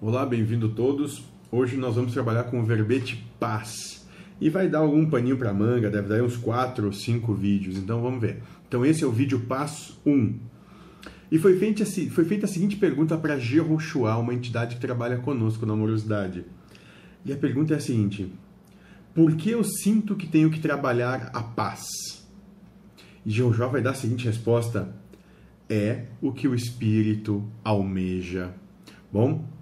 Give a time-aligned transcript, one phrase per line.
[0.00, 1.24] Olá, bem-vindo todos.
[1.50, 4.08] Hoje nós vamos trabalhar com o verbete paz.
[4.40, 8.00] E vai dar algum paninho para manga, deve dar uns 4 ou 5 vídeos, então
[8.00, 8.40] vamos ver.
[8.68, 10.38] Então esse é o vídeo paz 1.
[11.32, 15.66] E foi feita, foi feita a seguinte pergunta para Jehoshua, uma entidade que trabalha conosco
[15.66, 16.44] na amorosidade.
[17.24, 18.32] E a pergunta é a seguinte:
[19.12, 21.88] Por que eu sinto que tenho que trabalhar a paz?
[23.26, 24.94] E Jehoshua vai dar a seguinte resposta:
[25.68, 28.54] É o que o Espírito almeja.
[29.12, 29.57] Bom,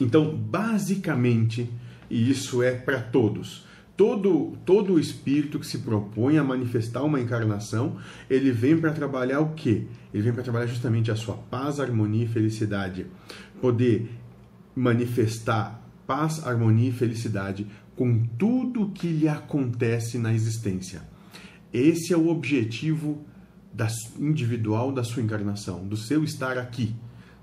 [0.00, 1.70] então basicamente,
[2.10, 7.96] e isso é para todos, todo todo espírito que se propõe a manifestar uma encarnação,
[8.28, 9.86] ele vem para trabalhar o quê?
[10.12, 13.06] Ele vem para trabalhar justamente a sua paz, harmonia e felicidade.
[13.60, 14.10] Poder
[14.74, 21.02] manifestar paz, harmonia e felicidade com tudo que lhe acontece na existência.
[21.72, 23.24] Esse é o objetivo
[23.72, 26.94] da, individual da sua encarnação, do seu estar aqui,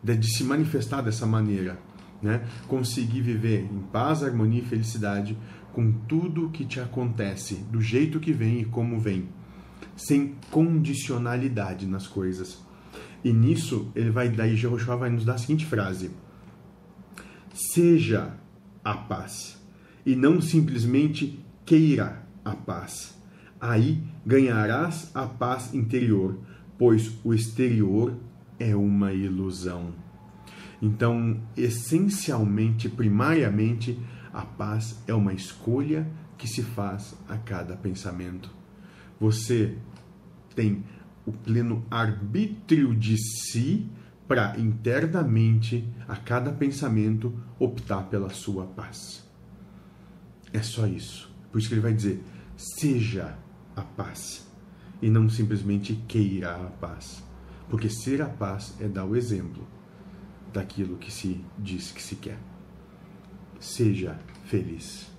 [0.03, 1.80] de, de se manifestar dessa maneira.
[2.22, 2.46] Né?
[2.68, 5.38] Conseguir viver em paz, harmonia e felicidade
[5.73, 9.30] com tudo que te acontece, do jeito que vem e como vem,
[9.95, 12.61] sem condicionalidade nas coisas.
[13.23, 16.11] E nisso ele vai daí Jehoshua vai nos dar a seguinte frase:
[17.53, 18.33] Seja
[18.83, 19.61] a paz
[20.06, 23.17] e não simplesmente queira a paz.
[23.59, 26.39] Aí ganharás a paz interior,
[26.78, 28.16] pois o exterior
[28.58, 29.94] é uma ilusão.
[30.81, 33.99] Então, essencialmente, primariamente,
[34.31, 38.49] a paz é uma escolha que se faz a cada pensamento.
[39.19, 39.77] Você
[40.55, 40.83] tem
[41.25, 43.89] o pleno arbítrio de si
[44.27, 49.27] para internamente, a cada pensamento, optar pela sua paz.
[50.53, 51.30] É só isso.
[51.52, 52.23] Por isso que ele vai dizer:
[52.55, 53.38] seja
[53.75, 54.47] a paz
[55.02, 57.23] e não simplesmente queira a paz.
[57.69, 59.67] Porque ser a paz é dar o exemplo
[60.53, 62.38] daquilo que se diz que se quer.
[63.59, 65.19] Seja feliz.